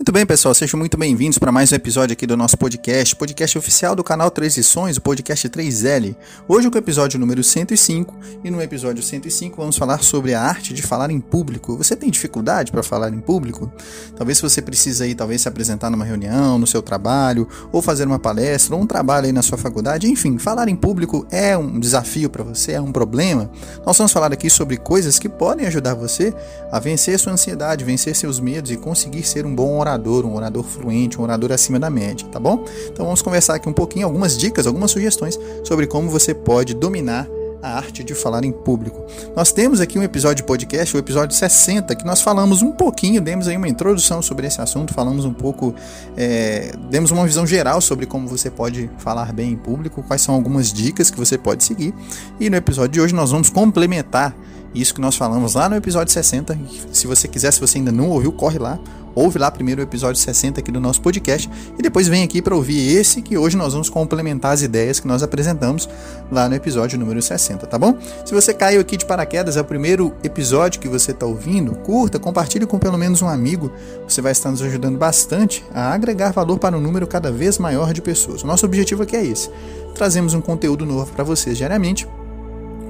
Muito 0.00 0.12
bem, 0.12 0.24
pessoal, 0.24 0.54
sejam 0.54 0.78
muito 0.80 0.96
bem-vindos 0.96 1.36
para 1.36 1.52
mais 1.52 1.70
um 1.70 1.74
episódio 1.74 2.14
aqui 2.14 2.26
do 2.26 2.34
nosso 2.34 2.56
podcast, 2.56 3.14
podcast 3.14 3.58
oficial 3.58 3.94
do 3.94 4.02
canal 4.02 4.30
Três 4.30 4.56
Lições, 4.56 4.96
o 4.96 5.00
podcast 5.02 5.46
3L. 5.46 6.16
Hoje 6.48 6.70
com 6.70 6.74
o 6.76 6.78
episódio 6.78 7.20
número 7.20 7.44
105 7.44 8.16
e 8.42 8.50
no 8.50 8.62
episódio 8.62 9.02
105 9.02 9.58
vamos 9.58 9.76
falar 9.76 10.02
sobre 10.02 10.32
a 10.32 10.40
arte 10.40 10.72
de 10.72 10.80
falar 10.80 11.10
em 11.10 11.20
público. 11.20 11.76
Você 11.76 11.94
tem 11.94 12.08
dificuldade 12.10 12.72
para 12.72 12.82
falar 12.82 13.12
em 13.12 13.20
público? 13.20 13.70
Talvez 14.16 14.40
você 14.40 14.62
precise 14.62 15.04
aí, 15.04 15.14
talvez 15.14 15.42
se 15.42 15.48
apresentar 15.48 15.90
numa 15.90 16.06
reunião, 16.06 16.58
no 16.58 16.66
seu 16.66 16.80
trabalho, 16.80 17.46
ou 17.70 17.82
fazer 17.82 18.06
uma 18.06 18.18
palestra, 18.18 18.74
ou 18.74 18.80
um 18.80 18.86
trabalho 18.86 19.26
aí 19.26 19.32
na 19.32 19.42
sua 19.42 19.58
faculdade, 19.58 20.10
enfim, 20.10 20.38
falar 20.38 20.66
em 20.68 20.76
público 20.76 21.26
é 21.30 21.58
um 21.58 21.78
desafio 21.78 22.30
para 22.30 22.42
você, 22.42 22.72
é 22.72 22.80
um 22.80 22.90
problema. 22.90 23.50
Nós 23.84 23.98
vamos 23.98 24.12
falar 24.12 24.32
aqui 24.32 24.48
sobre 24.48 24.78
coisas 24.78 25.18
que 25.18 25.28
podem 25.28 25.66
ajudar 25.66 25.92
você 25.92 26.34
a 26.72 26.80
vencer 26.80 27.18
sua 27.18 27.34
ansiedade, 27.34 27.84
vencer 27.84 28.16
seus 28.16 28.40
medos 28.40 28.70
e 28.70 28.78
conseguir 28.78 29.24
ser 29.24 29.44
um 29.44 29.54
bom 29.54 29.78
orador 29.78 29.89
orador, 29.90 30.24
um 30.24 30.36
orador 30.36 30.62
fluente, 30.62 31.20
um 31.20 31.24
orador 31.24 31.52
acima 31.52 31.78
da 31.78 31.90
média, 31.90 32.26
tá 32.28 32.38
bom? 32.38 32.64
Então 32.86 33.04
vamos 33.04 33.22
conversar 33.22 33.56
aqui 33.56 33.68
um 33.68 33.72
pouquinho, 33.72 34.06
algumas 34.06 34.38
dicas, 34.38 34.66
algumas 34.66 34.90
sugestões 34.90 35.38
sobre 35.64 35.86
como 35.86 36.08
você 36.08 36.32
pode 36.32 36.74
dominar 36.74 37.28
a 37.62 37.76
arte 37.76 38.02
de 38.02 38.14
falar 38.14 38.42
em 38.44 38.52
público. 38.52 39.04
Nós 39.36 39.52
temos 39.52 39.80
aqui 39.80 39.98
um 39.98 40.02
episódio 40.02 40.36
de 40.36 40.44
podcast, 40.44 40.96
o 40.96 40.98
episódio 40.98 41.36
60, 41.36 41.94
que 41.94 42.06
nós 42.06 42.22
falamos 42.22 42.62
um 42.62 42.72
pouquinho, 42.72 43.20
demos 43.20 43.48
aí 43.48 43.56
uma 43.56 43.68
introdução 43.68 44.22
sobre 44.22 44.46
esse 44.46 44.60
assunto, 44.60 44.94
falamos 44.94 45.26
um 45.26 45.32
pouco, 45.32 45.74
é, 46.16 46.72
demos 46.88 47.10
uma 47.10 47.26
visão 47.26 47.46
geral 47.46 47.80
sobre 47.80 48.06
como 48.06 48.26
você 48.26 48.50
pode 48.50 48.90
falar 48.98 49.32
bem 49.32 49.52
em 49.52 49.56
público, 49.56 50.02
quais 50.02 50.22
são 50.22 50.34
algumas 50.34 50.72
dicas 50.72 51.10
que 51.10 51.18
você 51.18 51.36
pode 51.36 51.62
seguir. 51.62 51.94
E 52.38 52.48
no 52.48 52.56
episódio 52.56 52.92
de 52.92 53.00
hoje 53.00 53.14
nós 53.14 53.30
vamos 53.30 53.50
complementar 53.50 54.34
isso 54.74 54.94
que 54.94 55.00
nós 55.00 55.16
falamos 55.16 55.54
lá 55.54 55.68
no 55.68 55.74
episódio 55.74 56.12
60. 56.12 56.58
Se 56.92 57.06
você 57.06 57.26
quiser, 57.26 57.52
se 57.52 57.60
você 57.60 57.78
ainda 57.78 57.90
não 57.90 58.08
ouviu, 58.08 58.32
corre 58.32 58.58
lá 58.58 58.78
ouve 59.14 59.38
lá 59.38 59.50
primeiro 59.50 59.80
o 59.80 59.84
episódio 59.84 60.20
60 60.20 60.60
aqui 60.60 60.70
do 60.70 60.80
nosso 60.80 61.00
podcast 61.00 61.50
e 61.78 61.82
depois 61.82 62.08
vem 62.08 62.22
aqui 62.22 62.40
para 62.40 62.54
ouvir 62.54 62.96
esse 62.96 63.22
que 63.22 63.36
hoje 63.36 63.56
nós 63.56 63.72
vamos 63.72 63.88
complementar 63.88 64.52
as 64.52 64.62
ideias 64.62 65.00
que 65.00 65.06
nós 65.06 65.22
apresentamos 65.22 65.88
lá 66.30 66.48
no 66.48 66.54
episódio 66.54 66.98
número 66.98 67.20
60, 67.20 67.66
tá 67.66 67.78
bom? 67.78 67.98
Se 68.24 68.34
você 68.34 68.54
caiu 68.54 68.80
aqui 68.80 68.96
de 68.96 69.04
paraquedas, 69.04 69.56
é 69.56 69.60
o 69.60 69.64
primeiro 69.64 70.14
episódio 70.22 70.80
que 70.80 70.88
você 70.88 71.10
está 71.10 71.26
ouvindo, 71.26 71.74
curta, 71.76 72.18
compartilhe 72.18 72.66
com 72.66 72.78
pelo 72.78 72.98
menos 72.98 73.22
um 73.22 73.28
amigo, 73.28 73.72
você 74.08 74.20
vai 74.20 74.32
estar 74.32 74.50
nos 74.50 74.62
ajudando 74.62 74.98
bastante 74.98 75.64
a 75.74 75.92
agregar 75.92 76.32
valor 76.32 76.58
para 76.58 76.76
um 76.76 76.80
número 76.80 77.06
cada 77.06 77.30
vez 77.30 77.58
maior 77.58 77.92
de 77.92 78.00
pessoas. 78.00 78.42
Nosso 78.42 78.66
objetivo 78.66 79.02
aqui 79.02 79.16
é 79.16 79.24
esse: 79.24 79.50
trazemos 79.94 80.34
um 80.34 80.40
conteúdo 80.40 80.86
novo 80.86 81.12
para 81.12 81.24
vocês 81.24 81.56
diariamente 81.56 82.06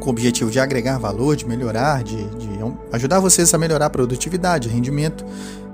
com 0.00 0.06
o 0.06 0.10
objetivo 0.10 0.50
de 0.50 0.58
agregar 0.58 0.98
valor, 0.98 1.36
de 1.36 1.46
melhorar, 1.46 2.02
de, 2.02 2.16
de, 2.16 2.48
ajudar 2.90 3.20
vocês 3.20 3.52
a 3.54 3.58
melhorar 3.58 3.86
a 3.86 3.90
produtividade, 3.90 4.68
rendimento 4.68 5.24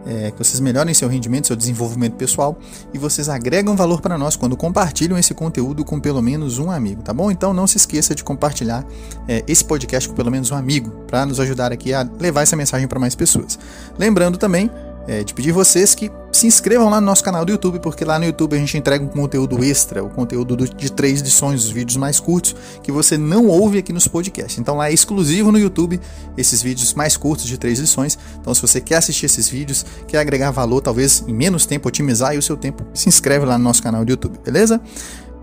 é, 0.07 0.31
que 0.31 0.39
vocês 0.39 0.61
melhorem 0.61 0.95
seu 0.95 1.09
rendimento, 1.09 1.49
seu 1.49 1.57
desenvolvimento 1.57 2.15
pessoal 2.15 2.59
e 2.95 2.99
vocês 2.99 3.29
agregam 3.29 3.77
valor 3.77 4.01
para 4.01 4.17
nós 4.17 4.37
quando 4.37 4.57
compartilham 4.57 5.19
esse 5.19 5.35
conteúdo 5.35 5.85
com 5.85 5.99
pelo 5.99 6.23
menos 6.23 6.59
um 6.59 6.71
amigo, 6.71 7.03
tá 7.03 7.13
bom? 7.13 7.31
Então 7.31 7.53
não 7.53 7.67
se 7.67 7.77
esqueça 7.77 8.15
de 8.15 8.23
compartilhar 8.23 8.85
é, 9.29 9.45
esse 9.47 9.65
podcast 9.65 10.09
com 10.09 10.15
pelo 10.15 10.31
menos 10.31 10.51
um 10.51 10.57
amigo 10.57 10.91
para 11.07 11.27
nos 11.27 11.41
ajudar 11.41 11.73
aqui 11.73 11.93
a 11.93 12.09
levar 12.19 12.43
essa 12.43 12.57
mensagem 12.57 12.87
para 12.87 12.99
mais 12.99 13.15
pessoas. 13.15 13.59
Lembrando 13.99 14.39
também 14.39 14.71
é, 15.07 15.23
de 15.23 15.33
pedir 15.33 15.53
vocês 15.53 15.95
que 15.95 16.11
se 16.33 16.47
inscrevam 16.47 16.91
lá 16.91 17.01
no 17.01 17.07
nosso 17.07 17.23
canal 17.23 17.45
do 17.45 17.53
YouTube, 17.53 17.79
porque 17.79 18.05
lá 18.05 18.19
no 18.19 18.25
YouTube 18.25 18.55
a 18.55 18.59
gente 18.59 18.77
entrega 18.77 19.05
um 19.05 19.09
conteúdo 19.09 19.63
extra, 19.65 20.03
o 20.05 20.11
conteúdo 20.11 20.57
do, 20.57 20.69
de 20.69 20.91
três 20.93 21.21
edições, 21.21 21.65
os 21.65 21.71
vídeos 21.71 21.97
mais 21.97 22.21
curtos, 22.21 22.55
que 22.83 22.93
você 22.93 23.17
não 23.17 23.47
ouve 23.47 23.79
aqui 23.79 23.93
nos 23.93 24.07
podcasts. 24.07 24.59
Então 24.59 24.77
lá 24.77 24.91
é 24.91 24.93
exclusivo 24.93 25.51
no 25.51 25.59
YouTube 25.59 26.01
esses 26.37 26.63
vídeos 26.63 26.93
mais 26.95 27.17
curtos 27.17 27.47
de 27.47 27.57
três 27.57 27.79
edições. 27.79 28.19
Então 28.41 28.53
se 28.53 28.61
você 28.61 28.81
quer 28.81 28.97
assistir 28.97 29.27
esses 29.27 29.49
vídeos, 29.49 29.87
quer 30.07 30.19
agregar 30.19 30.51
valor, 30.51 30.81
talvez 30.81 31.25
em 31.27 31.33
menos 31.33 31.65
tempo, 31.65 31.89
otimizar 31.89 32.31
aí 32.31 32.39
o 32.39 32.43
seu 32.43 32.57
tempo, 32.57 32.85
se 32.93 33.09
inscreve 33.09 33.47
lá 33.47 33.57
no 33.57 33.65
nosso 33.65 33.83
canal 33.83 34.05
do 34.05 34.11
YouTube, 34.11 34.39
beleza? 34.45 34.81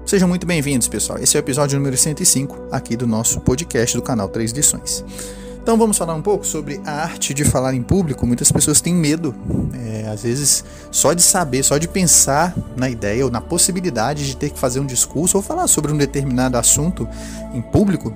Sejam 0.05 0.27
muito 0.27 0.45
bem-vindos, 0.45 0.88
pessoal. 0.89 1.17
Esse 1.17 1.38
é 1.38 1.39
o 1.39 1.42
episódio 1.42 1.80
número 1.80 1.98
105 1.98 2.67
aqui 2.72 2.98
do 2.98 3.08
nosso 3.08 3.39
podcast 3.39 3.95
do 3.95 4.04
canal 4.04 4.27
Três 4.27 4.52
Lições. 4.52 5.04
Então 5.63 5.77
vamos 5.77 5.97
falar 5.97 6.13
um 6.13 6.21
pouco 6.21 6.45
sobre 6.45 6.81
a 6.85 6.91
arte 6.91 7.33
de 7.33 7.45
falar 7.45 7.73
em 7.73 7.81
público. 7.81 8.27
Muitas 8.27 8.51
pessoas 8.51 8.81
têm 8.81 8.93
medo, 8.93 9.33
é, 9.73 10.09
às 10.09 10.21
vezes, 10.23 10.65
só 10.91 11.13
de 11.13 11.21
saber, 11.21 11.63
só 11.63 11.77
de 11.77 11.87
pensar 11.87 12.53
na 12.75 12.89
ideia 12.89 13.23
ou 13.23 13.31
na 13.31 13.39
possibilidade 13.39 14.27
de 14.27 14.35
ter 14.35 14.49
que 14.49 14.59
fazer 14.59 14.81
um 14.81 14.85
discurso 14.85 15.37
ou 15.37 15.41
falar 15.41 15.67
sobre 15.67 15.93
um 15.93 15.97
determinado 15.97 16.57
assunto 16.57 17.07
em 17.53 17.61
público, 17.61 18.13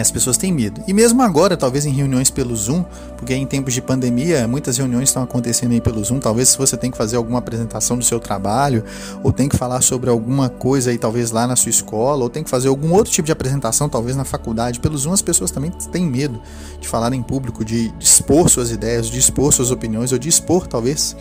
as 0.00 0.10
pessoas 0.10 0.36
têm 0.36 0.52
medo. 0.52 0.82
E 0.86 0.92
mesmo 0.92 1.22
agora, 1.22 1.56
talvez 1.56 1.86
em 1.86 1.92
reuniões 1.92 2.30
pelo 2.30 2.54
Zoom, 2.54 2.84
porque 3.16 3.34
em 3.34 3.46
tempos 3.46 3.74
de 3.74 3.82
pandemia, 3.82 4.46
muitas 4.46 4.78
reuniões 4.78 5.08
estão 5.08 5.22
acontecendo 5.22 5.72
aí 5.72 5.80
pelo 5.80 6.02
Zoom. 6.04 6.20
Talvez 6.20 6.50
se 6.50 6.58
você 6.58 6.76
tem 6.76 6.90
que 6.90 6.96
fazer 6.96 7.16
alguma 7.16 7.38
apresentação 7.38 7.96
do 7.96 8.04
seu 8.04 8.20
trabalho, 8.20 8.84
ou 9.22 9.32
tem 9.32 9.48
que 9.48 9.56
falar 9.56 9.80
sobre 9.80 10.10
alguma 10.10 10.48
coisa 10.48 10.90
aí, 10.90 10.98
talvez 10.98 11.30
lá 11.30 11.46
na 11.46 11.56
sua 11.56 11.70
escola, 11.70 12.22
ou 12.22 12.30
tem 12.30 12.42
que 12.42 12.50
fazer 12.50 12.68
algum 12.68 12.92
outro 12.92 13.12
tipo 13.12 13.26
de 13.26 13.32
apresentação, 13.32 13.88
talvez 13.88 14.16
na 14.16 14.24
faculdade, 14.24 14.80
pelo 14.80 14.96
Zoom, 14.96 15.12
as 15.12 15.22
pessoas 15.22 15.50
também 15.50 15.70
têm 15.92 16.06
medo 16.06 16.40
de 16.80 16.88
falar 16.88 17.12
em 17.12 17.22
público, 17.22 17.64
de, 17.64 17.92
expor 18.00 18.48
suas 18.48 18.70
ideias, 18.70 19.08
de 19.08 19.18
expor 19.18 19.52
suas 19.52 19.70
opiniões, 19.70 20.12
ou 20.12 20.18
de 20.18 20.28
expor, 20.28 20.66
talvez, 20.66 21.16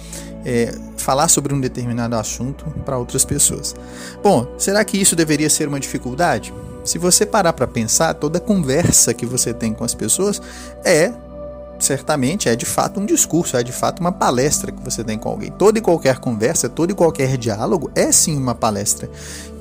é, 0.45 0.73
falar 0.97 1.28
sobre 1.28 1.53
um 1.53 1.59
determinado 1.59 2.16
assunto 2.16 2.66
para 2.85 2.97
outras 2.97 3.25
pessoas. 3.25 3.75
Bom, 4.22 4.47
será 4.57 4.84
que 4.84 4.97
isso 4.97 5.16
deveria 5.16 5.50
ser 5.50 5.67
uma 5.67 5.79
dificuldade? 5.79 6.53
Se 6.83 6.97
você 6.97 7.25
parar 7.25 7.53
para 7.53 7.67
pensar, 7.67 8.13
toda 8.13 8.39
conversa 8.39 9.13
que 9.13 9.25
você 9.25 9.53
tem 9.53 9.73
com 9.73 9.83
as 9.83 9.94
pessoas 9.94 10.41
é 10.83 11.13
certamente 11.83 12.47
é 12.47 12.55
de 12.55 12.66
fato 12.66 12.99
um 12.99 13.05
discurso, 13.05 13.57
é 13.57 13.63
de 13.63 13.71
fato 13.71 13.99
uma 13.99 14.11
palestra 14.11 14.71
que 14.71 14.81
você 14.83 15.03
tem 15.03 15.17
com 15.17 15.29
alguém. 15.29 15.51
Toda 15.51 15.77
e 15.77 15.81
qualquer 15.81 16.19
conversa, 16.19 16.69
todo 16.69 16.91
e 16.91 16.93
qualquer 16.93 17.38
diálogo 17.38 17.91
é 17.93 18.11
sim 18.11 18.38
uma 18.38 18.55
palestra. 18.55 19.09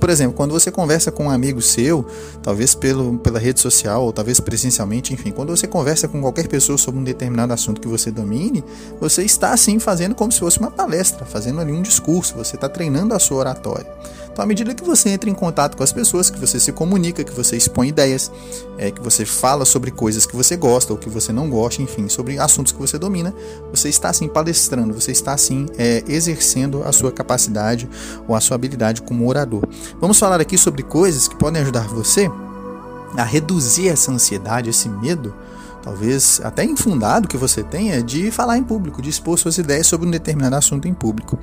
Por 0.00 0.10
exemplo, 0.10 0.34
quando 0.34 0.52
você 0.52 0.70
conversa 0.70 1.12
com 1.12 1.26
um 1.26 1.30
amigo 1.30 1.60
seu, 1.60 2.04
talvez 2.42 2.74
pelo, 2.74 3.18
pela 3.18 3.38
rede 3.38 3.60
social, 3.60 4.02
ou 4.02 4.12
talvez 4.12 4.40
presencialmente, 4.40 5.14
enfim, 5.14 5.30
quando 5.30 5.56
você 5.56 5.66
conversa 5.66 6.08
com 6.08 6.20
qualquer 6.20 6.48
pessoa 6.48 6.76
sobre 6.76 7.00
um 7.00 7.04
determinado 7.04 7.52
assunto 7.52 7.80
que 7.80 7.88
você 7.88 8.10
domine, 8.10 8.64
você 9.00 9.22
está 9.22 9.52
assim 9.52 9.78
fazendo 9.78 10.14
como 10.14 10.32
se 10.32 10.40
fosse 10.40 10.58
uma 10.58 10.70
palestra, 10.70 11.24
fazendo 11.24 11.60
ali 11.60 11.72
um 11.72 11.82
discurso, 11.82 12.34
você 12.34 12.56
está 12.56 12.68
treinando 12.68 13.14
a 13.14 13.18
sua 13.18 13.38
oratória. 13.38 13.86
Então, 14.32 14.42
à 14.42 14.46
medida 14.46 14.74
que 14.74 14.82
você 14.82 15.10
entra 15.10 15.28
em 15.28 15.34
contato 15.34 15.76
com 15.76 15.82
as 15.82 15.92
pessoas, 15.92 16.30
que 16.30 16.38
você 16.38 16.58
se 16.58 16.72
comunica, 16.72 17.22
que 17.22 17.32
você 17.32 17.54
expõe 17.54 17.88
ideias, 17.88 18.32
é, 18.78 18.90
que 18.90 19.00
você 19.00 19.26
fala 19.26 19.66
sobre 19.66 19.90
coisas 19.90 20.24
que 20.24 20.34
você 20.34 20.56
gosta 20.56 20.92
ou 20.92 20.98
que 20.98 21.10
você 21.10 21.32
não 21.32 21.50
gosta, 21.50 21.82
enfim, 21.82 22.08
sobre 22.08 22.38
assuntos 22.38 22.72
que 22.72 22.78
você 22.78 22.98
domina, 22.98 23.34
você 23.70 23.90
está 23.90 24.08
assim 24.08 24.28
palestrando, 24.28 24.94
você 24.94 25.12
está 25.12 25.34
assim 25.34 25.66
é, 25.76 26.02
exercendo 26.08 26.82
a 26.82 26.92
sua 26.92 27.12
capacidade 27.12 27.88
ou 28.26 28.34
a 28.34 28.40
sua 28.40 28.54
habilidade 28.54 29.02
como 29.02 29.28
orador. 29.28 29.62
Vamos 30.00 30.18
falar 30.18 30.40
aqui 30.40 30.56
sobre 30.56 30.82
coisas 30.82 31.28
que 31.28 31.36
podem 31.36 31.60
ajudar 31.60 31.86
você 31.88 32.30
a 33.16 33.24
reduzir 33.24 33.88
essa 33.88 34.10
ansiedade, 34.10 34.70
esse 34.70 34.88
medo 34.88 35.34
talvez 35.82 36.40
até 36.44 36.64
infundado 36.64 37.28
que 37.28 37.36
você 37.36 37.62
tenha, 37.62 38.02
de 38.02 38.30
falar 38.30 38.56
em 38.56 38.62
público, 38.62 39.02
de 39.02 39.10
expor 39.10 39.38
suas 39.38 39.58
ideias 39.58 39.86
sobre 39.86 40.06
um 40.06 40.10
determinado 40.10 40.56
assunto 40.56 40.86
em 40.86 40.94
público. 40.94 41.38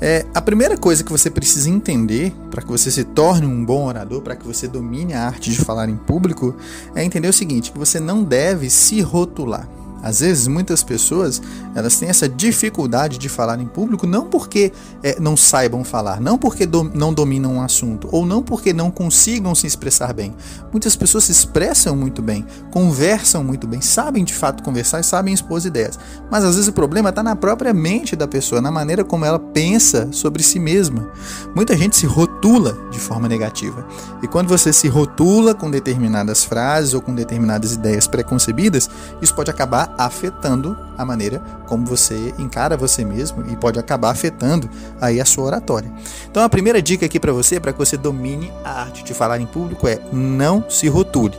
É, 0.00 0.26
a 0.34 0.42
primeira 0.42 0.76
coisa 0.76 1.04
que 1.04 1.10
você 1.10 1.30
precisa 1.30 1.70
entender 1.70 2.32
para 2.50 2.62
que 2.62 2.68
você 2.68 2.90
se 2.90 3.04
torne 3.04 3.46
um 3.46 3.64
bom 3.64 3.86
orador, 3.86 4.20
para 4.20 4.36
que 4.36 4.46
você 4.46 4.66
domine 4.66 5.14
a 5.14 5.26
arte 5.26 5.50
de 5.50 5.58
falar 5.58 5.88
em 5.88 5.96
público, 5.96 6.54
é 6.94 7.04
entender 7.04 7.28
o 7.28 7.32
seguinte: 7.32 7.72
que 7.72 7.78
você 7.78 8.00
não 8.00 8.22
deve 8.22 8.68
se 8.68 9.00
rotular. 9.00 9.68
Às 10.06 10.20
vezes, 10.20 10.46
muitas 10.46 10.84
pessoas 10.84 11.42
elas 11.74 11.96
têm 11.96 12.08
essa 12.08 12.28
dificuldade 12.28 13.18
de 13.18 13.28
falar 13.28 13.60
em 13.60 13.66
público, 13.66 14.06
não 14.06 14.26
porque 14.26 14.72
é, 15.02 15.18
não 15.18 15.36
saibam 15.36 15.82
falar, 15.82 16.20
não 16.20 16.38
porque 16.38 16.64
do, 16.64 16.84
não 16.84 17.12
dominam 17.12 17.54
um 17.54 17.60
assunto, 17.60 18.08
ou 18.12 18.24
não 18.24 18.40
porque 18.40 18.72
não 18.72 18.88
consigam 18.88 19.52
se 19.52 19.66
expressar 19.66 20.12
bem. 20.12 20.32
Muitas 20.70 20.94
pessoas 20.94 21.24
se 21.24 21.32
expressam 21.32 21.96
muito 21.96 22.22
bem, 22.22 22.46
conversam 22.70 23.42
muito 23.42 23.66
bem, 23.66 23.80
sabem 23.80 24.22
de 24.22 24.32
fato 24.32 24.62
conversar 24.62 25.00
e 25.00 25.04
sabem 25.04 25.34
expor 25.34 25.56
ideias. 25.64 25.98
Mas 26.30 26.44
às 26.44 26.54
vezes 26.54 26.68
o 26.68 26.72
problema 26.72 27.08
está 27.08 27.22
na 27.22 27.34
própria 27.34 27.72
mente 27.72 28.14
da 28.14 28.28
pessoa, 28.28 28.60
na 28.60 28.70
maneira 28.70 29.04
como 29.04 29.24
ela 29.24 29.38
pensa 29.38 30.08
sobre 30.12 30.42
si 30.42 30.58
mesma. 30.58 31.10
Muita 31.54 31.76
gente 31.76 31.96
se 31.96 32.06
rotula 32.06 32.76
de 32.90 32.98
forma 32.98 33.26
negativa. 33.26 33.86
E 34.22 34.28
quando 34.28 34.48
você 34.48 34.72
se 34.72 34.86
rotula 34.86 35.54
com 35.54 35.70
determinadas 35.70 36.44
frases 36.44 36.94
ou 36.94 37.00
com 37.00 37.14
determinadas 37.14 37.72
ideias 37.72 38.06
preconcebidas, 38.06 38.88
isso 39.22 39.34
pode 39.34 39.50
acabar 39.50 39.94
afetando 39.98 40.76
a 40.96 41.04
maneira 41.04 41.38
como 41.66 41.86
você 41.86 42.34
encara 42.38 42.76
você 42.76 43.04
mesmo 43.04 43.44
e 43.50 43.56
pode 43.56 43.78
acabar 43.78 44.10
afetando 44.10 44.68
aí 45.00 45.20
a 45.20 45.24
sua 45.24 45.44
oratória. 45.44 45.90
Então 46.30 46.42
a 46.42 46.48
primeira 46.48 46.80
dica 46.80 47.06
aqui 47.06 47.18
para 47.18 47.32
você, 47.32 47.58
para 47.60 47.72
que 47.72 47.78
você 47.78 47.96
domine 47.96 48.52
a 48.64 48.82
arte 48.82 49.04
de 49.04 49.14
falar 49.14 49.40
em 49.40 49.46
público 49.46 49.88
é 49.88 50.00
não 50.12 50.64
se 50.68 50.88
rotule. 50.88 51.38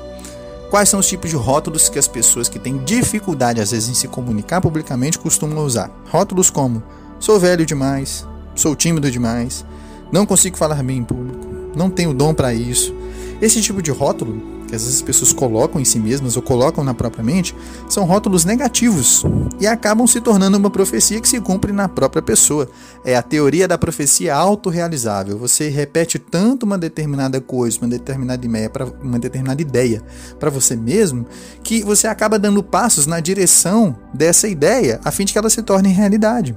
Quais 0.69 0.89
são 0.89 0.99
os 0.99 1.07
tipos 1.07 1.29
de 1.29 1.35
rótulos 1.35 1.87
que 1.87 1.97
as 1.97 2.07
pessoas 2.07 2.49
que 2.49 2.59
têm 2.59 2.77
dificuldade 2.79 3.61
às 3.61 3.71
vezes 3.71 3.89
em 3.89 3.93
se 3.93 4.07
comunicar 4.07 4.59
publicamente 4.59 5.17
costumam 5.17 5.63
usar? 5.63 5.89
Rótulos 6.09 6.49
como 6.49 6.83
sou 7.19 7.39
velho 7.39 7.65
demais, 7.65 8.27
sou 8.53 8.75
tímido 8.75 9.09
demais, 9.09 9.65
não 10.11 10.25
consigo 10.25 10.57
falar 10.57 10.83
bem 10.83 10.97
em 10.97 11.03
público, 11.03 11.47
não 11.75 11.89
tenho 11.89 12.13
dom 12.13 12.33
para 12.33 12.53
isso. 12.53 12.93
Esse 13.41 13.61
tipo 13.61 13.81
de 13.81 13.91
rótulo 13.91 14.56
que 14.67 14.75
às 14.75 14.83
vezes 14.83 14.97
as 14.97 15.01
pessoas 15.01 15.33
colocam 15.33 15.79
em 15.79 15.85
si 15.85 15.99
mesmas 15.99 16.35
ou 16.35 16.41
colocam 16.41 16.83
na 16.83 16.93
própria 16.93 17.23
mente, 17.23 17.55
são 17.89 18.05
rótulos 18.05 18.45
negativos 18.45 19.23
e 19.59 19.65
acabam 19.65 20.05
se 20.05 20.21
tornando 20.21 20.57
uma 20.57 20.69
profecia 20.69 21.21
que 21.21 21.27
se 21.27 21.39
cumpre 21.39 21.71
na 21.71 21.87
própria 21.87 22.21
pessoa. 22.21 22.69
É 23.05 23.15
a 23.15 23.21
teoria 23.21 23.67
da 23.67 23.77
profecia 23.77 24.35
autorrealizável. 24.35 25.37
Você 25.37 25.69
repete 25.69 26.19
tanto 26.19 26.65
uma 26.65 26.77
determinada 26.77 27.39
coisa, 27.39 27.79
uma 27.79 27.87
determinada 27.87 28.45
ideia 28.45 28.71
uma 29.01 29.19
determinada 29.19 29.61
ideia 29.61 30.03
para 30.39 30.49
você 30.49 30.75
mesmo, 30.75 31.25
que 31.63 31.83
você 31.83 32.07
acaba 32.07 32.37
dando 32.37 32.61
passos 32.61 33.05
na 33.05 33.19
direção 33.19 33.95
dessa 34.13 34.47
ideia 34.47 34.99
a 35.03 35.11
fim 35.11 35.25
de 35.25 35.33
que 35.33 35.39
ela 35.39 35.49
se 35.49 35.61
torne 35.61 35.89
realidade. 35.89 36.55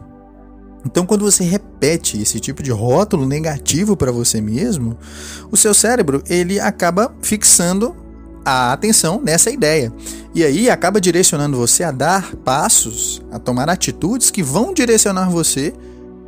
Então, 0.84 1.04
quando 1.04 1.22
você 1.22 1.44
repete 1.44 2.20
esse 2.20 2.40
tipo 2.40 2.62
de 2.62 2.70
rótulo 2.70 3.26
negativo 3.26 3.96
para 3.96 4.10
você 4.10 4.40
mesmo, 4.40 4.96
o 5.50 5.56
seu 5.56 5.74
cérebro 5.74 6.22
ele 6.28 6.58
acaba 6.58 7.14
fixando 7.20 7.94
a 8.50 8.72
atenção 8.72 9.20
nessa 9.22 9.50
ideia. 9.50 9.92
E 10.34 10.44
aí 10.44 10.70
acaba 10.70 11.00
direcionando 11.00 11.56
você 11.56 11.82
a 11.82 11.90
dar 11.90 12.34
passos, 12.36 13.22
a 13.30 13.38
tomar 13.38 13.68
atitudes 13.68 14.30
que 14.30 14.42
vão 14.42 14.72
direcionar 14.72 15.28
você 15.28 15.72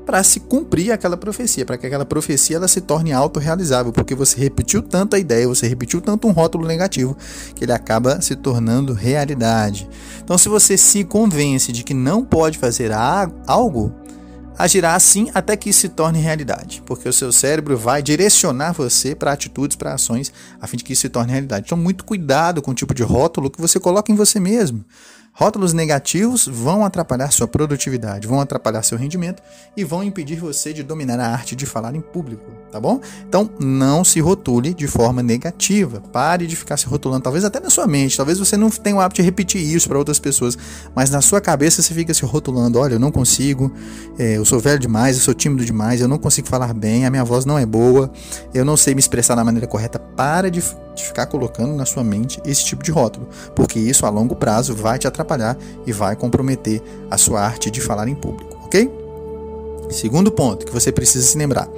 para 0.04 0.22
se 0.24 0.40
cumprir 0.40 0.90
aquela 0.90 1.16
profecia, 1.16 1.64
para 1.64 1.78
que 1.78 1.86
aquela 1.86 2.04
profecia 2.04 2.56
ela 2.56 2.66
se 2.66 2.80
torne 2.80 3.12
autorrealizável, 3.12 3.92
porque 3.92 4.14
você 4.14 4.38
repetiu 4.38 4.82
tanto 4.82 5.14
a 5.14 5.18
ideia, 5.18 5.46
você 5.46 5.66
repetiu 5.66 6.00
tanto 6.00 6.26
um 6.26 6.32
rótulo 6.32 6.66
negativo, 6.66 7.16
que 7.54 7.64
ele 7.64 7.72
acaba 7.72 8.20
se 8.20 8.34
tornando 8.34 8.92
realidade. 8.92 9.88
Então, 10.22 10.36
se 10.36 10.48
você 10.48 10.76
se 10.76 11.04
convence 11.04 11.70
de 11.72 11.84
que 11.84 11.94
não 11.94 12.24
pode 12.24 12.58
fazer 12.58 12.90
algo, 13.46 13.92
agirá 14.62 14.94
assim 14.94 15.28
até 15.34 15.56
que 15.56 15.72
se 15.72 15.88
torne 15.88 16.20
realidade, 16.20 16.84
porque 16.86 17.08
o 17.08 17.12
seu 17.12 17.32
cérebro 17.32 17.76
vai 17.76 18.00
direcionar 18.00 18.72
você 18.72 19.12
para 19.12 19.32
atitudes, 19.32 19.76
para 19.76 19.92
ações, 19.92 20.32
a 20.60 20.68
fim 20.68 20.76
de 20.76 20.84
que 20.84 20.92
isso 20.92 21.02
se 21.02 21.08
torne 21.08 21.32
realidade. 21.32 21.66
Então, 21.66 21.76
muito 21.76 22.04
cuidado 22.04 22.62
com 22.62 22.70
o 22.70 22.74
tipo 22.74 22.94
de 22.94 23.02
rótulo 23.02 23.50
que 23.50 23.60
você 23.60 23.80
coloca 23.80 24.12
em 24.12 24.14
você 24.14 24.38
mesmo. 24.38 24.84
Rótulos 25.32 25.72
negativos 25.72 26.46
vão 26.46 26.84
atrapalhar 26.84 27.32
sua 27.32 27.48
produtividade, 27.48 28.28
vão 28.28 28.40
atrapalhar 28.40 28.84
seu 28.84 28.96
rendimento 28.96 29.42
e 29.76 29.82
vão 29.82 30.04
impedir 30.04 30.38
você 30.38 30.72
de 30.72 30.84
dominar 30.84 31.18
a 31.18 31.26
arte 31.26 31.56
de 31.56 31.66
falar 31.66 31.96
em 31.96 32.00
público, 32.00 32.44
tá 32.72 32.80
bom? 32.80 33.00
Então, 33.28 33.50
não 33.60 34.02
se 34.02 34.18
rotule 34.18 34.72
de 34.72 34.88
forma 34.88 35.22
negativa. 35.22 36.02
Pare 36.12 36.46
de 36.46 36.56
ficar 36.56 36.78
se 36.78 36.86
rotulando, 36.86 37.22
talvez 37.22 37.44
até 37.44 37.60
na 37.60 37.68
sua 37.68 37.86
mente. 37.86 38.16
Talvez 38.16 38.38
você 38.38 38.56
não 38.56 38.70
tenha 38.70 38.96
o 38.96 39.00
hábito 39.00 39.20
de 39.20 39.24
repetir 39.24 39.60
isso 39.60 39.86
para 39.88 39.98
outras 39.98 40.18
pessoas, 40.18 40.56
mas 40.94 41.10
na 41.10 41.20
sua 41.20 41.40
cabeça 41.40 41.82
você 41.82 41.92
fica 41.92 42.14
se 42.14 42.24
rotulando: 42.24 42.78
olha, 42.78 42.94
eu 42.94 42.98
não 42.98 43.12
consigo, 43.12 43.70
é, 44.18 44.38
eu 44.38 44.44
sou 44.44 44.58
velho 44.58 44.78
demais, 44.78 45.16
eu 45.16 45.22
sou 45.22 45.34
tímido 45.34 45.64
demais, 45.64 46.00
eu 46.00 46.08
não 46.08 46.18
consigo 46.18 46.48
falar 46.48 46.72
bem, 46.72 47.04
a 47.04 47.10
minha 47.10 47.24
voz 47.24 47.44
não 47.44 47.58
é 47.58 47.66
boa, 47.66 48.10
eu 48.54 48.64
não 48.64 48.76
sei 48.76 48.94
me 48.94 49.00
expressar 49.00 49.34
da 49.34 49.44
maneira 49.44 49.66
correta. 49.66 49.98
Para 49.98 50.50
de 50.50 50.62
de 50.94 51.04
ficar 51.04 51.26
colocando 51.26 51.74
na 51.74 51.84
sua 51.84 52.04
mente 52.04 52.40
esse 52.44 52.64
tipo 52.64 52.82
de 52.82 52.90
rótulo, 52.90 53.28
porque 53.54 53.78
isso 53.78 54.04
a 54.06 54.10
longo 54.10 54.36
prazo 54.36 54.74
vai 54.74 54.98
te 54.98 55.06
atrapalhar 55.06 55.56
e 55.86 55.92
vai 55.92 56.14
comprometer 56.14 56.82
a 57.10 57.16
sua 57.16 57.40
arte 57.40 57.70
de 57.70 57.80
falar 57.80 58.08
em 58.08 58.14
público, 58.14 58.58
ok? 58.64 59.01
Segundo 59.92 60.30
ponto 60.30 60.66
que 60.66 60.72
você 60.72 60.90
precisa 60.90 61.26
se 61.26 61.36
lembrar. 61.36 61.68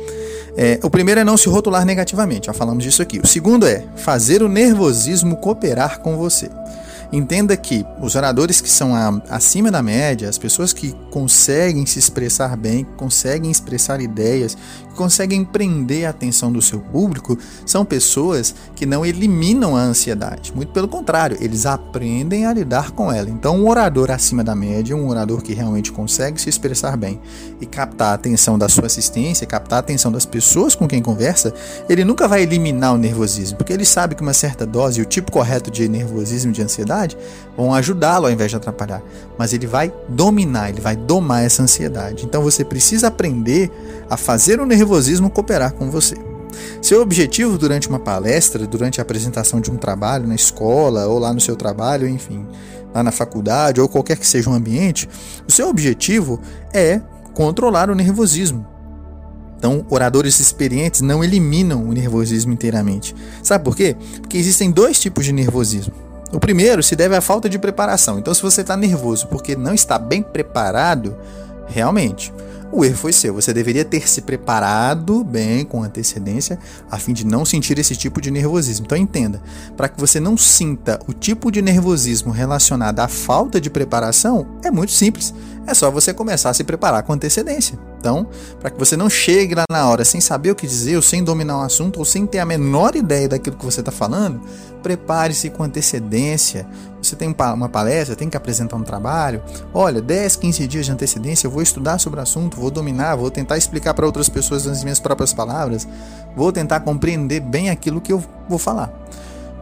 É, 0.56 0.78
o 0.82 0.90
primeiro 0.90 1.20
é 1.20 1.25
não 1.25 1.37
se 1.37 1.49
rotular 1.49 1.84
negativamente, 1.84 2.46
já 2.46 2.52
falamos 2.52 2.84
disso 2.84 3.02
aqui. 3.02 3.19
O 3.19 3.26
segundo 3.26 3.66
é 3.66 3.84
fazer 3.96 4.43
o 4.43 4.49
nervosismo 4.49 5.37
cooperar 5.37 6.00
com 6.00 6.16
você. 6.16 6.49
Entenda 7.12 7.56
que 7.56 7.87
os 8.00 8.16
oradores 8.16 8.61
que 8.61 8.69
são 8.69 8.94
a, 8.94 9.22
acima 9.31 9.70
da 9.70 9.82
média, 9.82 10.28
as 10.28 10.38
pessoas 10.38 10.72
que 10.72 10.94
conseguem 11.11 11.87
se 11.87 11.99
expressar 11.99 12.56
bem, 12.56 12.84
conseguem 12.96 13.50
expressar 13.50 14.00
ideias, 14.00 14.56
conseguem 14.94 15.44
prender 15.44 16.06
a 16.06 16.11
atenção 16.11 16.52
do 16.52 16.62
seu 16.62 16.81
público, 16.81 17.37
são 17.67 17.85
pessoas 17.85 18.55
que 18.75 18.87
não 18.87 19.05
eliminam 19.05 19.76
a 19.76 19.81
ansiedade. 19.81 20.52
Muito 20.55 20.73
pelo 20.73 20.88
contrário, 20.88 21.37
eles 21.41 21.67
aprendem 21.67 22.46
a 22.46 22.52
lidar 22.52 22.93
com 22.93 23.12
ela. 23.12 23.29
Então, 23.29 23.56
um 23.56 23.69
orador 23.69 24.11
acima 24.11 24.43
da 24.43 24.55
média, 24.55 24.96
um 24.96 25.08
orador 25.08 25.43
que 25.43 25.52
realmente 25.52 25.93
consegue 25.93 26.41
se 26.41 26.49
expressar 26.49 26.96
bem 26.96 27.20
e 27.61 27.67
captar 27.67 28.12
a 28.12 28.14
atenção 28.14 28.58
da 28.58 28.69
sua 28.69 28.87
assistência, 28.87 29.46
captar 29.46 29.79
a 29.79 29.81
atenção 29.81 30.11
das 30.11 30.25
pessoas 30.25 30.75
com 30.75 30.87
quem 30.87 31.02
conversa, 31.02 31.52
ele 31.88 32.05
nunca 32.05 32.26
vai 32.29 32.43
eliminar 32.43 32.94
o 32.94 32.99
nervosismo, 32.99 33.56
porque 33.56 33.73
ele 33.73 33.85
sabe 33.85 34.14
que 34.14 34.23
uma 34.23 34.32
certa 34.32 34.67
dose, 34.67 35.00
o 35.00 35.05
tipo 35.05 35.32
correto 35.32 35.70
de 35.70 35.88
nervosismo, 35.88 36.52
de 36.52 36.62
ansiedade, 36.62 37.17
vão 37.56 37.75
ajudá-lo 37.75 38.26
ao 38.26 38.32
invés 38.32 38.50
de 38.50 38.56
atrapalhar. 38.56 39.02
Mas 39.38 39.52
ele 39.52 39.67
vai 39.67 39.93
dominar, 40.08 40.70
ele 40.70 40.81
vai 40.81 40.97
domar 40.97 41.44
essa 41.44 41.62
ansiedade. 41.62 42.25
Então, 42.25 42.43
você 42.43 42.64
precisa 42.64 43.08
aprender 43.08 43.70
a 44.08 44.16
fazer 44.16 44.60
o 44.60 44.66
nervosismo 44.66 45.30
cooperar 45.30 45.72
com 45.74 45.90
você. 45.90 46.16
Seu 46.80 47.00
objetivo 47.00 47.58
durante 47.58 47.88
uma 47.88 47.98
palestra, 47.98 48.66
durante 48.66 49.00
a 49.00 49.02
apresentação 49.02 49.60
de 49.60 49.70
um 49.70 49.76
trabalho 49.76 50.26
na 50.26 50.34
escola 50.34 51.06
ou 51.06 51.18
lá 51.18 51.32
no 51.32 51.40
seu 51.40 51.56
trabalho, 51.56 52.08
enfim, 52.08 52.46
lá 52.94 53.02
na 53.02 53.10
faculdade 53.10 53.80
ou 53.80 53.88
qualquer 53.88 54.16
que 54.16 54.26
seja 54.26 54.50
o 54.50 54.54
ambiente, 54.54 55.08
o 55.48 55.52
seu 55.52 55.68
objetivo 55.68 56.40
é 56.72 57.00
controlar 57.32 57.90
o 57.90 57.94
nervosismo. 57.94 58.66
Então, 59.58 59.84
oradores 59.88 60.38
experientes 60.40 61.00
não 61.00 61.24
eliminam 61.24 61.82
o 61.84 61.92
nervosismo 61.92 62.52
inteiramente. 62.52 63.14
Sabe 63.42 63.64
por 63.64 63.74
quê? 63.74 63.96
Porque 64.20 64.36
existem 64.36 64.70
dois 64.70 65.00
tipos 65.00 65.24
de 65.24 65.32
nervosismo. 65.32 65.94
O 66.32 66.38
primeiro 66.38 66.82
se 66.82 66.94
deve 66.94 67.16
à 67.16 67.20
falta 67.20 67.48
de 67.48 67.58
preparação. 67.58 68.18
Então, 68.18 68.34
se 68.34 68.42
você 68.42 68.60
está 68.60 68.76
nervoso 68.76 69.26
porque 69.28 69.56
não 69.56 69.72
está 69.72 69.98
bem 69.98 70.22
preparado, 70.22 71.16
realmente, 71.66 72.32
o 72.75 72.85
erro 72.85 72.97
foi 72.97 73.12
seu. 73.12 73.35
Você 73.35 73.53
deveria 73.53 73.85
ter 73.85 74.09
se 74.09 74.23
preparado 74.23 75.23
bem 75.23 75.65
com 75.65 75.82
antecedência 75.82 76.59
a 76.91 76.99
fim 76.99 77.12
de 77.12 77.25
não 77.25 77.44
sentir 77.44 77.79
esse 77.79 77.94
tipo 77.94 78.21
de 78.21 78.31
nervosismo. 78.31 78.85
Então 78.87 78.99
entenda, 78.99 79.41
para 79.76 79.88
que 79.88 80.00
você 80.00 80.19
não 80.19 80.37
sinta 80.37 80.99
o 81.06 81.12
tipo 81.12 81.53
de 81.53 81.62
nervosismo 81.62 82.32
relacionado 82.32 83.00
à 83.00 83.09
falta 83.09 83.61
de 83.61 83.71
preparação, 83.71 84.47
é 84.65 84.71
muito 84.71 84.93
simples. 84.93 85.32
É 85.66 85.72
só 85.72 85.90
você 85.90 86.12
começar 86.12 86.50
a 86.50 86.55
se 86.55 86.62
preparar 86.62 87.02
com 87.02 87.12
antecedência. 87.12 87.78
Então, 87.99 88.26
para 88.61 88.70
que 88.70 88.78
você 88.78 88.96
não 88.96 89.08
chegue 89.08 89.55
lá 89.55 89.64
na 89.70 89.88
hora 89.88 90.05
sem 90.05 90.20
saber 90.20 90.50
o 90.50 90.55
que 90.55 90.66
dizer, 90.66 90.96
ou 90.96 91.02
sem 91.02 91.25
dominar 91.25 91.58
o 91.58 91.62
assunto, 91.62 91.99
ou 91.99 92.05
sem 92.05 92.26
ter 92.26 92.38
a 92.38 92.44
menor 92.44 92.94
ideia 92.94 93.28
daquilo 93.28 93.56
que 93.56 93.64
você 93.64 93.81
está 93.81 93.90
falando, 93.90 94.43
prepare-se 94.82 95.49
com 95.49 95.62
antecedência. 95.62 96.66
Você 97.02 97.16
tem 97.16 97.34
uma 97.55 97.69
palestra, 97.69 98.14
tem 98.14 98.28
que 98.28 98.37
apresentar 98.37 98.76
um 98.76 98.82
trabalho. 98.82 99.43
Olha, 99.72 100.02
10, 100.02 100.37
15 100.37 100.66
dias 100.66 100.84
de 100.84 100.93
antecedência, 100.93 101.46
eu 101.46 101.50
vou 101.50 101.62
estudar 101.62 101.99
sobre 101.99 102.20
o 102.20 102.22
assunto, 102.22 102.58
vou 102.58 102.70
dominar, 102.70 103.16
vou 103.16 103.31
tentar 103.31 103.56
explicar 103.56 103.94
para 103.94 104.05
outras 104.05 104.28
pessoas 104.28 104.66
nas 104.66 104.82
minhas 104.82 105.00
próprias 105.00 105.32
palavras, 105.32 105.88
vou 106.37 106.52
tentar 106.52 106.81
compreender 106.81 107.40
bem 107.40 107.70
aquilo 107.70 108.02
que 108.02 108.12
eu 108.12 108.22
vou 108.49 108.58
falar. 108.58 109.03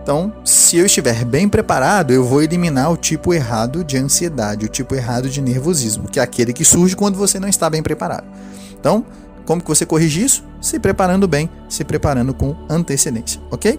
Então, 0.03 0.33
se 0.45 0.77
eu 0.77 0.87
estiver 0.87 1.25
bem 1.25 1.49
preparado, 1.49 2.13
eu 2.13 2.25
vou 2.25 2.43
eliminar 2.43 2.91
o 2.91 2.97
tipo 2.97 3.33
errado 3.33 3.85
de 3.85 3.97
ansiedade, 3.97 4.67
o 4.67 4.69
tipo 4.69 4.97
errado 4.97 5.29
de 5.29 5.41
nervosismo, 5.41 6.09
que 6.09 6.19
é 6.19 6.23
aquele 6.23 6.53
que 6.53 6.65
surge 6.65 6.97
quando 6.97 7.17
você 7.17 7.39
não 7.39 7.49
está 7.49 7.71
bem 7.71 7.83
preparado. 7.83 8.27
Então, 8.79 9.05
como 9.45 9.63
que 9.63 9.69
você 9.69 9.87
corrige 9.87 10.25
isso? 10.25 10.45
Se 10.61 10.79
preparando 10.81 11.29
bem, 11.29 11.49
se 11.69 11.85
preparando 11.85 12.35
com 12.35 12.57
antecedência, 12.69 13.41
ok? 13.49 13.79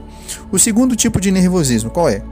O 0.50 0.58
segundo 0.58 0.96
tipo 0.96 1.20
de 1.20 1.30
nervosismo, 1.30 1.89
qual 1.89 2.08
é? 2.08 2.24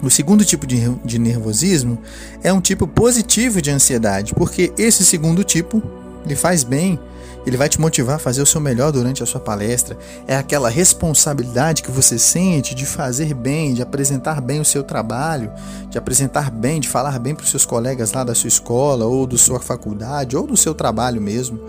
O 0.00 0.08
segundo 0.08 0.44
tipo 0.44 0.64
de, 0.64 0.88
de 1.04 1.18
nervosismo 1.18 1.98
é 2.42 2.52
um 2.52 2.60
tipo 2.60 2.86
positivo 2.86 3.60
de 3.60 3.70
ansiedade, 3.70 4.32
porque 4.32 4.72
esse 4.78 5.04
segundo 5.04 5.42
tipo 5.42 5.82
lhe 6.24 6.36
faz 6.36 6.62
bem 6.62 7.00
ele 7.46 7.56
vai 7.56 7.68
te 7.68 7.80
motivar 7.80 8.16
a 8.16 8.18
fazer 8.18 8.42
o 8.42 8.46
seu 8.46 8.60
melhor 8.60 8.92
durante 8.92 9.22
a 9.22 9.26
sua 9.26 9.40
palestra. 9.40 9.96
É 10.26 10.36
aquela 10.36 10.68
responsabilidade 10.68 11.82
que 11.82 11.90
você 11.90 12.18
sente 12.18 12.74
de 12.74 12.84
fazer 12.84 13.34
bem, 13.34 13.74
de 13.74 13.82
apresentar 13.82 14.40
bem 14.40 14.60
o 14.60 14.64
seu 14.64 14.82
trabalho, 14.82 15.50
de 15.88 15.96
apresentar 15.96 16.50
bem, 16.50 16.80
de 16.80 16.88
falar 16.88 17.18
bem 17.18 17.34
para 17.34 17.44
os 17.44 17.50
seus 17.50 17.64
colegas 17.64 18.12
lá 18.12 18.24
da 18.24 18.34
sua 18.34 18.48
escola, 18.48 19.04
ou 19.04 19.26
da 19.26 19.38
sua 19.38 19.60
faculdade, 19.60 20.36
ou 20.36 20.46
do 20.46 20.56
seu 20.56 20.74
trabalho 20.74 21.20
mesmo. 21.20 21.60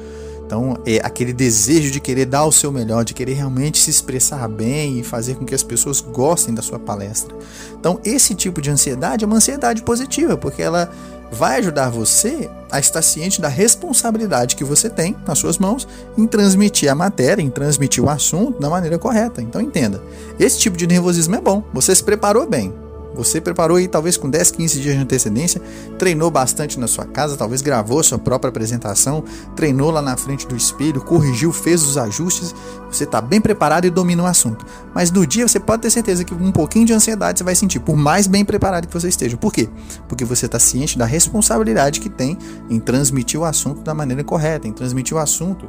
Então, 0.49 0.79
é 0.83 0.97
aquele 1.03 1.31
desejo 1.31 1.91
de 1.91 1.99
querer 1.99 2.25
dar 2.25 2.43
o 2.43 2.51
seu 2.51 2.71
melhor, 2.71 3.05
de 3.05 3.13
querer 3.13 3.33
realmente 3.33 3.77
se 3.77 3.91
expressar 3.91 4.47
bem 4.49 4.99
e 4.99 5.03
fazer 5.03 5.35
com 5.35 5.45
que 5.45 5.53
as 5.53 5.61
pessoas 5.61 6.01
gostem 6.01 6.55
da 6.55 6.61
sua 6.63 6.79
palestra. 6.79 7.35
Então, 7.79 7.99
esse 8.03 8.33
tipo 8.33 8.59
de 8.59 8.71
ansiedade 8.71 9.23
é 9.23 9.27
uma 9.27 9.37
ansiedade 9.37 9.83
positiva, 9.83 10.35
porque 10.35 10.63
ela 10.63 10.89
vai 11.31 11.59
ajudar 11.59 11.91
você 11.91 12.49
a 12.71 12.79
estar 12.79 13.01
ciente 13.01 13.41
da 13.41 13.47
responsabilidade 13.47 14.55
que 14.55 14.63
você 14.63 14.89
tem 14.89 15.15
nas 15.27 15.39
suas 15.39 15.57
mãos 15.57 15.87
em 16.17 16.27
transmitir 16.27 16.91
a 16.91 16.95
matéria, 16.95 17.41
em 17.41 17.49
transmitir 17.49 18.03
o 18.03 18.09
assunto 18.09 18.59
da 18.59 18.69
maneira 18.69 18.97
correta. 18.97 19.41
Então, 19.41 19.61
entenda: 19.61 20.01
esse 20.39 20.59
tipo 20.59 20.77
de 20.77 20.87
nervosismo 20.87 21.35
é 21.35 21.41
bom, 21.41 21.63
você 21.73 21.93
se 21.93 22.03
preparou 22.03 22.47
bem, 22.47 22.73
você 23.13 23.41
preparou 23.41 23.77
aí 23.77 23.87
talvez 23.87 24.17
com 24.17 24.29
10, 24.29 24.51
15 24.51 24.79
dias 24.79 24.95
de 24.95 25.01
antecedência, 25.01 25.61
treinou 25.97 26.29
bastante 26.29 26.79
na 26.79 26.87
sua 26.87 27.05
casa, 27.05 27.35
talvez 27.35 27.61
gravou 27.61 28.01
sua 28.03 28.17
própria 28.17 28.49
apresentação, 28.49 29.23
treinou 29.55 29.91
lá 29.91 30.01
na 30.01 30.15
frente 30.15 30.47
do 30.47 30.55
espelho, 30.55 31.01
corrigiu, 31.01 31.51
fez 31.51 31.83
os 31.83 31.97
ajustes, 31.97 32.53
você 32.89 33.03
está 33.03 33.21
bem 33.21 33.41
preparado 33.41 33.85
e 33.85 33.89
domina 33.89 34.23
o 34.23 34.25
assunto. 34.25 34.65
Mas 34.93 35.11
no 35.11 35.25
dia 35.25 35.47
você 35.47 35.59
pode 35.59 35.81
ter 35.81 35.89
certeza 35.89 36.23
que 36.23 36.33
um 36.33 36.51
pouquinho 36.51 36.85
de 36.85 36.93
ansiedade 36.93 37.39
você 37.39 37.43
vai 37.43 37.55
sentir, 37.55 37.79
por 37.79 37.95
mais 37.95 38.27
bem 38.27 38.45
preparado 38.45 38.87
que 38.87 38.93
você 38.93 39.09
esteja. 39.09 39.37
Por 39.37 39.51
quê? 39.51 39.69
Porque 40.07 40.25
você 40.25 40.45
está 40.45 40.59
ciente 40.59 40.97
da 40.97 41.05
responsabilidade 41.05 41.99
que 41.99 42.09
tem 42.09 42.37
em 42.69 42.79
transmitir 42.79 43.39
o 43.39 43.45
assunto 43.45 43.81
da 43.81 43.93
maneira 43.93 44.23
correta, 44.23 44.67
em 44.67 44.73
transmitir 44.73 45.15
o 45.15 45.19
assunto 45.19 45.67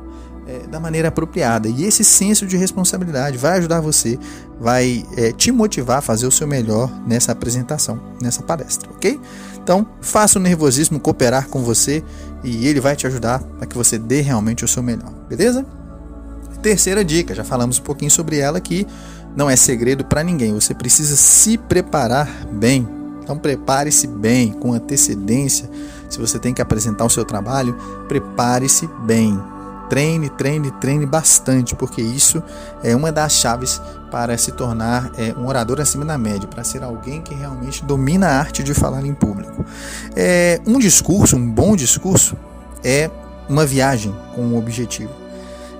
é, 0.51 0.67
da 0.67 0.81
maneira 0.81 1.09
apropriada. 1.09 1.69
E 1.69 1.85
esse 1.85 2.03
senso 2.03 2.45
de 2.45 2.57
responsabilidade 2.57 3.39
vai 3.39 3.59
ajudar 3.59 3.81
você, 3.81 4.19
vai 4.59 5.05
é, 5.17 5.31
te 5.31 5.53
motivar 5.53 5.99
a 5.99 6.01
fazer 6.01 6.27
o 6.27 6.31
seu 6.31 6.47
melhor 6.47 6.91
nessa 7.07 7.31
apresentação, 7.31 8.01
nessa 8.21 8.43
palestra, 8.43 8.91
ok? 8.91 9.21
Então, 9.63 9.87
faça 10.01 10.39
o 10.39 10.43
nervosismo 10.43 10.99
cooperar 10.99 11.49
com 11.49 11.63
você 11.63 12.03
e 12.43 12.67
ele 12.67 12.81
vai 12.81 12.97
te 12.97 13.07
ajudar 13.07 13.39
para 13.39 13.67
que 13.67 13.77
você 13.77 13.97
dê 13.97 14.21
realmente 14.23 14.65
o 14.65 14.69
seu 14.69 14.83
melhor, 14.83 15.13
beleza? 15.29 15.65
Terceira 16.61 17.05
dica, 17.05 17.35
já 17.35 17.45
falamos 17.45 17.79
um 17.79 17.83
pouquinho 17.83 18.11
sobre 18.11 18.39
ela 18.39 18.59
aqui, 18.59 18.87
não 19.37 19.49
é 19.49 19.55
segredo 19.55 20.05
para 20.05 20.25
ninguém, 20.25 20.53
você 20.53 20.75
precisa 20.75 21.15
se 21.15 21.57
preparar 21.57 22.29
bem. 22.51 22.89
Então, 23.23 23.39
prepare-se 23.39 24.09
bem, 24.09 24.53
com 24.53 24.73
antecedência. 24.73 25.71
Se 26.09 26.19
você 26.19 26.37
tem 26.41 26.53
que 26.53 26.61
apresentar 26.61 27.05
o 27.05 27.11
seu 27.11 27.25
trabalho, 27.25 27.77
prepare-se 28.09 28.89
bem 29.05 29.41
treine, 29.91 30.31
treine, 30.31 30.71
treine 30.71 31.05
bastante, 31.05 31.75
porque 31.75 32.01
isso 32.01 32.41
é 32.83 32.95
uma 32.95 33.11
das 33.11 33.33
chaves 33.33 33.83
para 34.11 34.39
se 34.39 34.53
tornar 34.53 35.11
é, 35.19 35.35
um 35.37 35.47
orador 35.47 35.81
acima 35.81 36.05
da 36.05 36.17
média, 36.17 36.49
para 36.49 36.63
ser 36.63 36.83
alguém 36.83 37.21
que 37.21 37.35
realmente 37.35 37.85
domina 37.85 38.29
a 38.29 38.39
arte 38.39 38.63
de 38.63 38.73
falar 38.73 39.05
em 39.05 39.13
público. 39.13 39.65
É, 40.17 40.61
um 40.65 40.79
discurso, 40.79 41.37
um 41.37 41.51
bom 41.51 41.75
discurso, 41.75 42.37
é 42.85 43.11
uma 43.49 43.67
viagem 43.67 44.15
com 44.35 44.43
um 44.43 44.57
objetivo. 44.57 45.11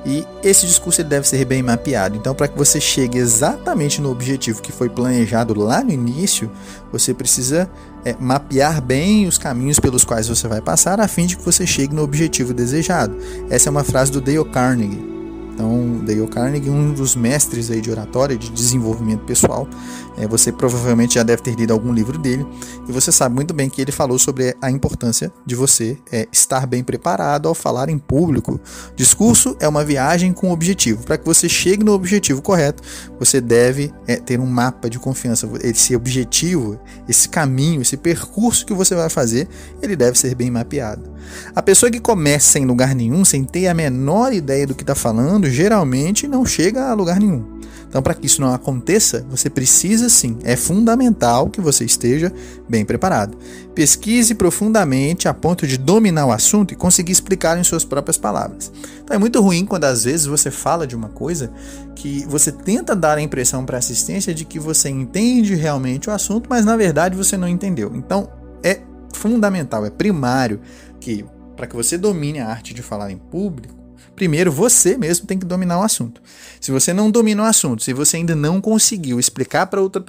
E 0.05 0.27
esse 0.43 0.67
discurso 0.67 1.05
deve 1.05 1.29
ser 1.29 1.45
bem 1.45 1.63
mapeado. 1.63 2.17
Então, 2.17 2.35
para 2.35 2.49
que 2.49 2.57
você 2.57 2.81
chegue 2.81 3.19
exatamente 3.19 4.01
no 4.01 4.11
objetivo 4.11 4.63
que 4.63 4.73
foi 4.73 4.89
planejado 4.89 5.59
lá 5.59 5.85
no 5.85 5.91
início, 5.91 6.51
você 6.91 7.13
precisa 7.13 7.71
é, 8.05 8.17
mapear 8.19 8.81
bem 8.81 9.27
os 9.27 9.39
caminhos 9.39 9.79
pelos 9.79 10.05
quais 10.05 10.29
você 10.29 10.49
vai 10.49 10.61
passar, 10.61 11.01
a 11.01 11.09
fim 11.09 11.27
de 11.27 11.37
que 11.37 11.45
você 11.45 11.67
chegue 11.67 11.95
no 11.95 12.03
objetivo 12.03 12.55
desejado. 12.55 13.17
Essa 13.49 13.69
é 13.69 13.71
uma 13.71 13.85
frase 13.85 14.13
do 14.13 14.21
Dale 14.21 14.45
Carnegie. 14.47 15.20
Então, 15.61 16.03
Dale 16.07 16.27
Carnegie, 16.27 16.71
um 16.71 16.95
dos 16.95 17.15
mestres 17.15 17.71
aí 17.71 17.83
de 17.83 17.91
oratória, 17.91 18.35
de 18.35 18.51
desenvolvimento 18.51 19.27
pessoal, 19.27 19.69
é, 20.17 20.27
você 20.27 20.51
provavelmente 20.51 21.17
já 21.17 21.23
deve 21.23 21.43
ter 21.43 21.55
lido 21.55 21.71
algum 21.71 21.93
livro 21.93 22.19
dele, 22.19 22.47
e 22.89 22.93
você 22.93 23.13
sabe 23.13 23.35
muito 23.35 23.53
bem 23.53 23.69
que 23.69 23.79
ele 23.83 23.93
falou 23.93 24.19
sobre 24.19 24.57
a 24.63 24.71
importância 24.71 25.31
de 25.45 25.55
você 25.55 25.99
é, 26.11 26.27
estar 26.33 26.67
bem 26.67 26.83
preparado 26.83 27.47
ao 27.47 27.55
falar 27.55 27.91
em 27.91 27.99
público. 27.99 28.59
Discurso 28.97 29.55
é 29.61 29.69
uma 29.69 29.85
viagem 29.85 30.33
com 30.33 30.51
objetivo. 30.51 31.05
Para 31.05 31.19
que 31.19 31.27
você 31.27 31.47
chegue 31.47 31.85
no 31.85 31.93
objetivo 31.93 32.41
correto, 32.41 32.83
você 33.19 33.39
deve 33.39 33.93
é, 34.07 34.17
ter 34.17 34.41
um 34.41 34.47
mapa 34.47 34.89
de 34.89 34.99
confiança. 34.99 35.47
Esse 35.63 35.95
objetivo, 35.95 36.81
esse 37.07 37.29
caminho, 37.29 37.83
esse 37.83 37.99
percurso 37.99 38.65
que 38.65 38.73
você 38.73 38.95
vai 38.95 39.11
fazer, 39.11 39.47
ele 39.83 39.95
deve 39.95 40.19
ser 40.19 40.35
bem 40.35 40.51
mapeado. 40.51 41.10
A 41.55 41.63
pessoa 41.63 41.91
que 41.91 42.01
começa 42.01 42.59
em 42.59 42.67
lugar 42.67 42.95
nenhum, 42.95 43.25
sem 43.25 43.45
ter 43.45 43.69
a 43.69 43.75
menor 43.75 44.33
ideia 44.33 44.67
do 44.67 44.75
que 44.75 44.83
está 44.83 44.95
falando, 44.95 45.49
geralmente 45.49 46.29
não 46.29 46.45
chega 46.45 46.89
a 46.89 46.95
lugar 46.95 47.19
nenhum. 47.19 47.61
Então, 47.91 48.01
para 48.01 48.15
que 48.15 48.27
isso 48.27 48.41
não 48.41 48.55
aconteça, 48.55 49.27
você 49.29 49.51
precisa 49.51 50.09
sim, 50.09 50.39
é 50.45 50.55
fundamental 50.55 51.51
que 51.51 51.61
você 51.61 51.85
esteja 51.85 52.33
bem 52.69 52.85
preparado. 52.85 53.37
Pesquise 53.75 54.33
profundamente 54.33 55.27
a 55.27 55.35
ponto 55.35 55.67
de 55.67 55.77
dominar 55.77 56.27
o 56.27 56.31
assunto 56.31 56.73
e 56.73 56.77
conseguir 56.77 57.11
explicar 57.11 57.59
em 57.59 57.65
suas 57.65 57.85
próprias 57.85 58.17
palavras. 58.17 58.71
Então, 59.03 59.17
é 59.17 59.19
muito 59.19 59.41
ruim 59.41 59.67
quando 59.67 59.87
às 59.87 60.05
vezes 60.05 60.27
você 60.27 60.53
fala 60.53 60.87
de 60.87 60.95
uma 60.95 61.09
coisa 61.09 61.51
que 61.97 62.25
você 62.29 62.53
tenta 62.53 62.95
dar 62.95 63.19
a 63.19 63.23
impressão 63.23 63.67
para 63.67 63.77
a 63.77 63.81
assistência 63.81 64.33
de 64.33 64.45
que 64.45 64.61
você 64.61 64.89
entende 64.89 65.57
realmente 65.57 66.09
o 66.09 66.13
assunto, 66.13 66.49
mas 66.49 66.65
na 66.65 66.77
verdade 66.77 67.17
você 67.17 67.37
não 67.37 67.49
entendeu. 67.49 67.91
Então, 67.97 68.31
é 68.63 68.83
fundamental, 69.13 69.85
é 69.85 69.91
primário 69.91 70.61
que 71.01 71.25
para 71.57 71.67
que 71.67 71.77
você 71.77 71.99
domine 71.99 72.39
a 72.39 72.49
arte 72.49 72.73
de 72.73 72.83
falar 72.83 73.11
em 73.11 73.19
público, 73.19 73.75
primeiro 74.15 74.53
você 74.53 74.97
mesmo 74.97 75.27
tem 75.27 75.39
que 75.39 75.47
dominar 75.47 75.79
o 75.79 75.83
assunto. 75.83 76.23
Se 76.61 76.71
você 76.71 76.93
não 76.93 77.11
domina 77.11 77.43
o 77.43 77.47
assunto, 77.47 77.83
se 77.83 77.93
você 77.93 78.19
ainda 78.19 78.35
não 78.37 78.61
conseguiu 78.61 79.19
explicar 79.19 79.67
para 79.67 79.81
outra, 79.81 80.03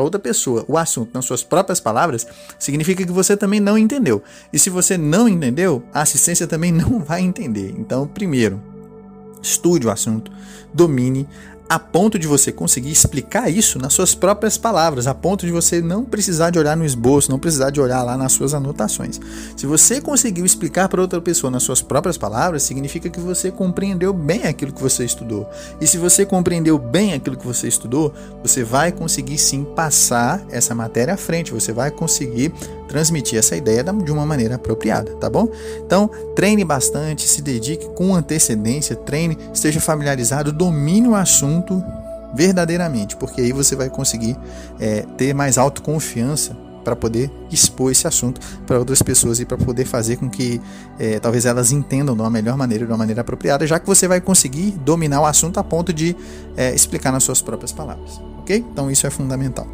outra 0.00 0.20
pessoa 0.20 0.64
o 0.68 0.76
assunto 0.76 1.10
nas 1.14 1.24
suas 1.24 1.42
próprias 1.42 1.80
palavras, 1.80 2.26
significa 2.58 3.04
que 3.04 3.12
você 3.12 3.36
também 3.36 3.60
não 3.60 3.78
entendeu. 3.78 4.22
E 4.52 4.58
se 4.58 4.68
você 4.68 4.98
não 4.98 5.28
entendeu, 5.28 5.82
a 5.92 6.02
assistência 6.02 6.46
também 6.46 6.70
não 6.72 7.00
vai 7.00 7.20
entender. 7.20 7.74
Então, 7.78 8.06
primeiro, 8.06 8.60
estude 9.42 9.86
o 9.86 9.90
assunto, 9.90 10.30
domine, 10.72 11.28
a 11.72 11.78
ponto 11.78 12.18
de 12.18 12.26
você 12.26 12.52
conseguir 12.52 12.90
explicar 12.90 13.48
isso 13.48 13.78
nas 13.78 13.94
suas 13.94 14.14
próprias 14.14 14.58
palavras, 14.58 15.06
a 15.06 15.14
ponto 15.14 15.46
de 15.46 15.52
você 15.52 15.80
não 15.80 16.04
precisar 16.04 16.50
de 16.50 16.58
olhar 16.58 16.76
no 16.76 16.84
esboço, 16.84 17.30
não 17.30 17.38
precisar 17.38 17.70
de 17.70 17.80
olhar 17.80 18.02
lá 18.02 18.14
nas 18.14 18.32
suas 18.32 18.52
anotações. 18.52 19.18
Se 19.56 19.64
você 19.64 19.98
conseguiu 19.98 20.44
explicar 20.44 20.86
para 20.90 21.00
outra 21.00 21.18
pessoa 21.18 21.50
nas 21.50 21.62
suas 21.62 21.80
próprias 21.80 22.18
palavras, 22.18 22.62
significa 22.62 23.08
que 23.08 23.18
você 23.18 23.50
compreendeu 23.50 24.12
bem 24.12 24.42
aquilo 24.42 24.70
que 24.70 24.82
você 24.82 25.02
estudou. 25.02 25.48
E 25.80 25.86
se 25.86 25.96
você 25.96 26.26
compreendeu 26.26 26.76
bem 26.76 27.14
aquilo 27.14 27.38
que 27.38 27.46
você 27.46 27.68
estudou, 27.68 28.12
você 28.42 28.62
vai 28.62 28.92
conseguir 28.92 29.38
sim 29.38 29.64
passar 29.64 30.44
essa 30.50 30.74
matéria 30.74 31.14
à 31.14 31.16
frente, 31.16 31.54
você 31.54 31.72
vai 31.72 31.90
conseguir 31.90 32.52
transmitir 32.86 33.38
essa 33.38 33.56
ideia 33.56 33.82
de 33.82 34.12
uma 34.12 34.26
maneira 34.26 34.56
apropriada, 34.56 35.14
tá 35.14 35.30
bom? 35.30 35.48
Então, 35.86 36.10
treine 36.36 36.62
bastante, 36.62 37.26
se 37.26 37.40
dedique 37.40 37.88
com 37.94 38.14
antecedência, 38.14 38.94
treine, 38.94 39.38
esteja 39.54 39.80
familiarizado, 39.80 40.52
domine 40.52 41.08
o 41.08 41.14
assunto 41.14 41.61
verdadeiramente, 42.34 43.16
porque 43.16 43.40
aí 43.40 43.52
você 43.52 43.76
vai 43.76 43.90
conseguir 43.90 44.36
é, 44.80 45.02
ter 45.16 45.34
mais 45.34 45.58
autoconfiança 45.58 46.56
para 46.82 46.96
poder 46.96 47.30
expor 47.50 47.92
esse 47.92 48.06
assunto 48.06 48.40
para 48.66 48.78
outras 48.78 49.02
pessoas 49.02 49.38
e 49.40 49.44
para 49.44 49.56
poder 49.56 49.84
fazer 49.84 50.16
com 50.16 50.28
que 50.28 50.60
é, 50.98 51.20
talvez 51.20 51.46
elas 51.46 51.72
entendam 51.72 52.14
de 52.14 52.20
uma 52.20 52.30
melhor 52.30 52.56
maneira, 52.56 52.84
de 52.84 52.90
uma 52.90 52.98
maneira 52.98 53.20
apropriada, 53.20 53.66
já 53.66 53.78
que 53.78 53.86
você 53.86 54.08
vai 54.08 54.20
conseguir 54.20 54.72
dominar 54.72 55.20
o 55.20 55.26
assunto 55.26 55.58
a 55.58 55.64
ponto 55.64 55.92
de 55.92 56.16
é, 56.56 56.74
explicar 56.74 57.12
nas 57.12 57.22
suas 57.22 57.40
próprias 57.40 57.72
palavras, 57.72 58.20
ok? 58.40 58.64
Então 58.72 58.90
isso 58.90 59.06
é 59.06 59.10
fundamental. 59.10 59.66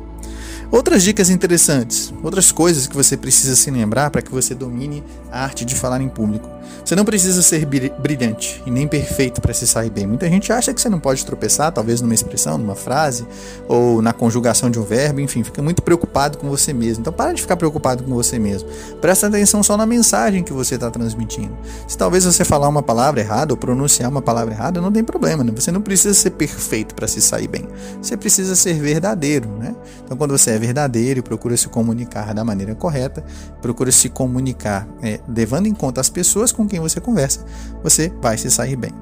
Outras 0.70 1.02
dicas 1.02 1.30
interessantes, 1.30 2.12
outras 2.22 2.52
coisas 2.52 2.86
que 2.86 2.94
você 2.94 3.16
precisa 3.16 3.56
se 3.56 3.70
lembrar 3.70 4.10
para 4.10 4.20
que 4.20 4.30
você 4.30 4.54
domine 4.54 5.02
a 5.32 5.42
arte 5.42 5.64
de 5.64 5.74
falar 5.74 6.02
em 6.02 6.08
público. 6.10 6.46
Você 6.84 6.96
não 6.96 7.04
precisa 7.04 7.42
ser 7.42 7.66
brilhante 7.66 8.62
e 8.64 8.70
nem 8.70 8.88
perfeito 8.88 9.40
para 9.40 9.52
se 9.52 9.66
sair 9.66 9.90
bem. 9.90 10.06
Muita 10.06 10.28
gente 10.28 10.52
acha 10.52 10.72
que 10.72 10.80
você 10.80 10.88
não 10.88 10.98
pode 10.98 11.24
tropeçar, 11.24 11.70
talvez 11.72 12.00
numa 12.00 12.14
expressão, 12.14 12.56
numa 12.56 12.74
frase, 12.74 13.26
ou 13.68 14.00
na 14.00 14.12
conjugação 14.12 14.70
de 14.70 14.78
um 14.78 14.82
verbo, 14.82 15.20
enfim, 15.20 15.42
fica 15.44 15.62
muito 15.62 15.82
preocupado 15.82 16.38
com 16.38 16.48
você 16.48 16.72
mesmo. 16.72 17.02
Então, 17.02 17.12
para 17.12 17.32
de 17.32 17.42
ficar 17.42 17.56
preocupado 17.56 18.04
com 18.04 18.14
você 18.14 18.38
mesmo. 18.38 18.68
Presta 19.00 19.26
atenção 19.26 19.62
só 19.62 19.76
na 19.76 19.86
mensagem 19.86 20.42
que 20.42 20.52
você 20.52 20.76
está 20.76 20.90
transmitindo. 20.90 21.56
Se 21.86 21.96
talvez 21.96 22.24
você 22.24 22.44
falar 22.44 22.68
uma 22.68 22.82
palavra 22.82 23.20
errada 23.20 23.52
ou 23.52 23.56
pronunciar 23.56 24.10
uma 24.10 24.22
palavra 24.22 24.54
errada, 24.54 24.80
não 24.80 24.90
tem 24.90 25.04
problema. 25.04 25.44
Né? 25.44 25.52
Você 25.54 25.70
não 25.70 25.80
precisa 25.80 26.14
ser 26.14 26.30
perfeito 26.30 26.94
para 26.94 27.06
se 27.06 27.20
sair 27.20 27.48
bem. 27.48 27.68
Você 28.00 28.16
precisa 28.16 28.54
ser 28.56 28.74
verdadeiro. 28.74 29.48
Né? 29.58 29.74
Então, 30.04 30.16
quando 30.16 30.36
você 30.36 30.52
é 30.52 30.58
verdadeiro 30.58 31.20
e 31.20 31.22
procura 31.22 31.56
se 31.56 31.68
comunicar 31.68 32.32
da 32.34 32.44
maneira 32.44 32.74
correta, 32.74 33.24
procura 33.60 33.92
se 33.92 34.08
comunicar 34.08 34.88
é, 35.02 35.20
levando 35.28 35.66
em 35.66 35.74
conta 35.74 36.00
as 36.00 36.08
pessoas 36.08 36.52
com 36.58 36.68
quem 36.68 36.80
você 36.80 37.00
conversa, 37.00 37.40
você 37.82 38.12
vai 38.20 38.36
se 38.36 38.50
sair 38.50 38.76
bem. 38.76 38.92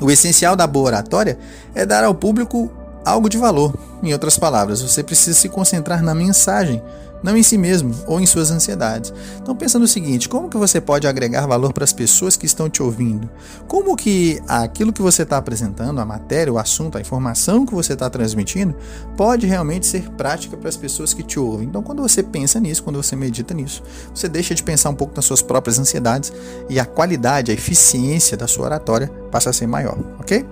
O 0.00 0.10
essencial 0.10 0.56
da 0.56 0.66
boa 0.66 0.86
oratória 0.86 1.38
é 1.74 1.86
dar 1.86 2.02
ao 2.02 2.14
público 2.14 2.70
algo 3.04 3.28
de 3.28 3.38
valor. 3.38 3.72
Em 4.02 4.12
outras 4.12 4.36
palavras, 4.36 4.82
você 4.82 5.02
precisa 5.02 5.38
se 5.38 5.48
concentrar 5.48 6.02
na 6.02 6.14
mensagem 6.14 6.82
não 7.24 7.36
em 7.38 7.42
si 7.42 7.56
mesmo 7.56 7.94
ou 8.06 8.20
em 8.20 8.26
suas 8.26 8.50
ansiedades. 8.50 9.12
Então 9.40 9.56
pensa 9.56 9.78
no 9.78 9.88
seguinte, 9.88 10.28
como 10.28 10.50
que 10.50 10.58
você 10.58 10.78
pode 10.78 11.08
agregar 11.08 11.46
valor 11.46 11.72
para 11.72 11.82
as 11.82 11.92
pessoas 11.92 12.36
que 12.36 12.44
estão 12.44 12.68
te 12.68 12.82
ouvindo? 12.82 13.30
Como 13.66 13.96
que 13.96 14.40
aquilo 14.46 14.92
que 14.92 15.00
você 15.00 15.22
está 15.22 15.38
apresentando, 15.38 16.00
a 16.00 16.04
matéria, 16.04 16.52
o 16.52 16.58
assunto, 16.58 16.98
a 16.98 17.00
informação 17.00 17.64
que 17.64 17.74
você 17.74 17.94
está 17.94 18.10
transmitindo, 18.10 18.76
pode 19.16 19.46
realmente 19.46 19.86
ser 19.86 20.10
prática 20.10 20.54
para 20.54 20.68
as 20.68 20.76
pessoas 20.76 21.14
que 21.14 21.22
te 21.22 21.40
ouvem? 21.40 21.66
Então 21.66 21.82
quando 21.82 22.02
você 22.02 22.22
pensa 22.22 22.60
nisso, 22.60 22.82
quando 22.82 23.02
você 23.02 23.16
medita 23.16 23.54
nisso, 23.54 23.82
você 24.14 24.28
deixa 24.28 24.54
de 24.54 24.62
pensar 24.62 24.90
um 24.90 24.94
pouco 24.94 25.16
nas 25.16 25.24
suas 25.24 25.40
próprias 25.40 25.78
ansiedades 25.78 26.30
e 26.68 26.78
a 26.78 26.84
qualidade, 26.84 27.50
a 27.50 27.54
eficiência 27.54 28.36
da 28.36 28.46
sua 28.46 28.66
oratória 28.66 29.10
passa 29.32 29.48
a 29.48 29.52
ser 29.52 29.66
maior, 29.66 29.98
ok? 30.20 30.44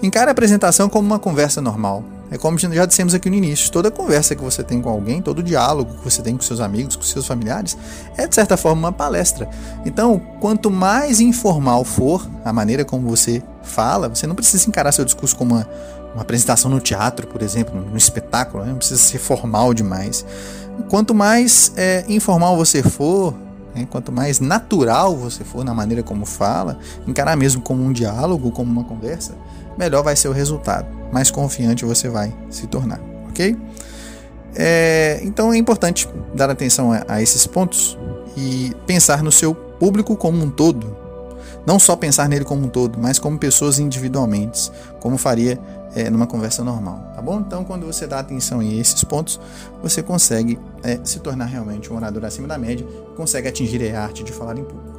Encare 0.00 0.28
a 0.28 0.32
apresentação 0.32 0.88
como 0.88 1.06
uma 1.06 1.18
conversa 1.18 1.60
normal. 1.60 2.19
É 2.30 2.38
como 2.38 2.56
já 2.56 2.86
dissemos 2.86 3.12
aqui 3.12 3.28
no 3.28 3.34
início, 3.34 3.72
toda 3.72 3.90
conversa 3.90 4.36
que 4.36 4.42
você 4.42 4.62
tem 4.62 4.80
com 4.80 4.88
alguém, 4.88 5.20
todo 5.20 5.42
diálogo 5.42 5.94
que 5.94 6.04
você 6.04 6.22
tem 6.22 6.36
com 6.36 6.42
seus 6.42 6.60
amigos, 6.60 6.94
com 6.94 7.02
seus 7.02 7.26
familiares, 7.26 7.76
é 8.16 8.26
de 8.26 8.34
certa 8.34 8.56
forma 8.56 8.88
uma 8.88 8.92
palestra. 8.92 9.48
Então, 9.84 10.20
quanto 10.38 10.70
mais 10.70 11.20
informal 11.20 11.84
for 11.84 12.24
a 12.44 12.52
maneira 12.52 12.84
como 12.84 13.08
você 13.08 13.42
fala, 13.64 14.08
você 14.08 14.28
não 14.28 14.36
precisa 14.36 14.68
encarar 14.68 14.92
seu 14.92 15.04
discurso 15.04 15.34
como 15.34 15.56
uma, 15.56 15.68
uma 16.14 16.22
apresentação 16.22 16.70
no 16.70 16.78
teatro, 16.78 17.26
por 17.26 17.42
exemplo, 17.42 17.80
no 17.80 17.96
espetáculo, 17.96 18.62
né? 18.62 18.70
não 18.70 18.78
precisa 18.78 19.00
ser 19.00 19.18
formal 19.18 19.74
demais. 19.74 20.24
Quanto 20.88 21.12
mais 21.12 21.72
é, 21.76 22.04
informal 22.08 22.56
você 22.56 22.80
for, 22.80 23.34
né? 23.74 23.88
quanto 23.90 24.12
mais 24.12 24.38
natural 24.38 25.16
você 25.16 25.42
for 25.42 25.64
na 25.64 25.74
maneira 25.74 26.02
como 26.02 26.24
fala, 26.24 26.78
encarar 27.08 27.36
mesmo 27.36 27.60
como 27.60 27.82
um 27.82 27.92
diálogo, 27.92 28.52
como 28.52 28.70
uma 28.70 28.84
conversa, 28.84 29.34
melhor 29.78 30.02
vai 30.02 30.16
ser 30.16 30.28
o 30.28 30.32
resultado, 30.32 30.86
mais 31.12 31.30
confiante 31.30 31.84
você 31.84 32.08
vai 32.08 32.34
se 32.50 32.66
tornar, 32.66 33.00
ok? 33.28 33.56
É, 34.54 35.20
então 35.22 35.52
é 35.52 35.56
importante 35.56 36.08
dar 36.34 36.50
atenção 36.50 36.92
a, 36.92 37.04
a 37.08 37.22
esses 37.22 37.46
pontos 37.46 37.96
e 38.36 38.74
pensar 38.86 39.22
no 39.22 39.30
seu 39.30 39.54
público 39.54 40.16
como 40.16 40.42
um 40.42 40.50
todo. 40.50 40.98
Não 41.66 41.78
só 41.78 41.94
pensar 41.94 42.28
nele 42.28 42.44
como 42.44 42.66
um 42.66 42.68
todo, 42.68 42.98
mas 42.98 43.18
como 43.18 43.38
pessoas 43.38 43.78
individualmente, 43.78 44.72
como 44.98 45.18
faria 45.18 45.58
é, 45.94 46.08
numa 46.08 46.26
conversa 46.26 46.64
normal, 46.64 47.12
tá 47.14 47.20
bom? 47.20 47.40
Então, 47.40 47.64
quando 47.64 47.84
você 47.84 48.06
dá 48.06 48.20
atenção 48.20 48.62
em 48.62 48.78
esses 48.78 49.04
pontos, 49.04 49.40
você 49.82 50.02
consegue 50.02 50.58
é, 50.82 50.98
se 51.04 51.18
tornar 51.20 51.46
realmente 51.46 51.92
um 51.92 51.96
orador 51.96 52.24
acima 52.24 52.48
da 52.48 52.56
média, 52.56 52.86
consegue 53.16 53.48
atingir 53.48 53.94
a 53.94 54.04
arte 54.04 54.24
de 54.24 54.32
falar 54.32 54.56
em 54.56 54.64
público. 54.64 54.89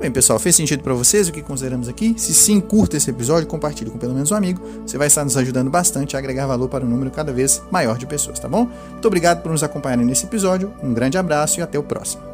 Bem, 0.00 0.10
pessoal, 0.10 0.38
fez 0.38 0.56
sentido 0.56 0.82
para 0.82 0.94
vocês 0.94 1.28
o 1.28 1.32
que 1.32 1.42
consideramos 1.42 1.88
aqui? 1.88 2.14
Se 2.18 2.34
sim, 2.34 2.60
curta 2.60 2.96
esse 2.96 3.08
episódio, 3.08 3.46
compartilhe 3.46 3.88
com 3.88 3.98
pelo 3.98 4.14
menos 4.14 4.32
um 4.32 4.34
amigo. 4.34 4.60
Você 4.84 4.98
vai 4.98 5.06
estar 5.06 5.22
nos 5.22 5.36
ajudando 5.36 5.70
bastante 5.70 6.16
a 6.16 6.18
agregar 6.18 6.46
valor 6.46 6.68
para 6.68 6.84
um 6.84 6.88
número 6.88 7.10
cada 7.10 7.32
vez 7.32 7.62
maior 7.70 7.96
de 7.96 8.06
pessoas, 8.06 8.40
tá 8.40 8.48
bom? 8.48 8.68
Muito 8.90 9.06
obrigado 9.06 9.42
por 9.42 9.52
nos 9.52 9.62
acompanharem 9.62 10.04
nesse 10.04 10.26
episódio. 10.26 10.72
Um 10.82 10.92
grande 10.92 11.16
abraço 11.16 11.60
e 11.60 11.62
até 11.62 11.78
o 11.78 11.84
próximo. 11.84 12.31